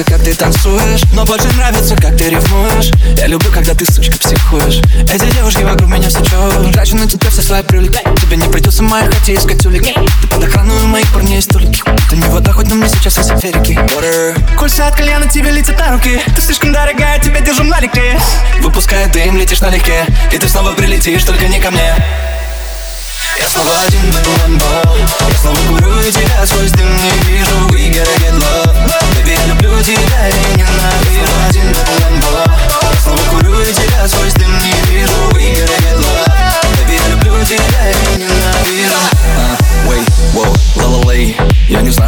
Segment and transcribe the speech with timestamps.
[0.00, 1.02] нравится, как ты танцуешь.
[1.12, 4.80] Но больше нравится, как ты ревнуешь Я люблю, когда ты, сучка, психуешь.
[5.12, 9.10] Эти девушки вокруг меня сечет Трачу на тебя все свои привлеки Тебе не придется моя
[9.10, 9.94] хотя искать улики.
[10.22, 13.78] Ты под охраной моих парней столики Ты не вода, хоть на мне сейчас все ферики
[14.56, 16.20] Кольца от кальяна тебе летят на руки.
[16.34, 18.18] Ты слишком дорогая, тебя держу на реке.
[18.60, 21.94] Выпуская дым, летишь налегке И ты снова прилетишь, только не ко мне.
[23.38, 24.96] Я снова один в Ламбо
[25.30, 25.49] Я снова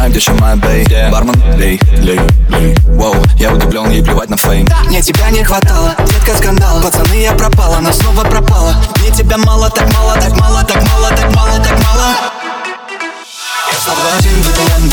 [0.03, 1.11] знаю, где моя бей yeah.
[1.11, 2.75] Бармен, лей, лей, лей.
[2.87, 4.67] Воу, я удивлен, ей плевать на фейм.
[4.87, 6.81] Мне тебя не хватало, детка скандал.
[6.81, 8.75] Пацаны, я пропала, но снова пропала.
[8.99, 12.15] Мне тебя мало, так мало, так мало, так мало, так мало, так мало.
[13.71, 14.89] Я снова один в этом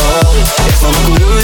[0.67, 1.39] Я снова курю